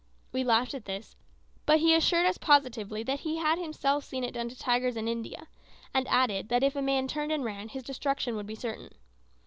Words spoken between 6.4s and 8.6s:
that if a man turned and ran his destruction would be